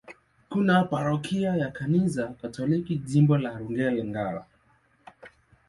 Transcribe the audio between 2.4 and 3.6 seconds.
Katoliki, Jimbo la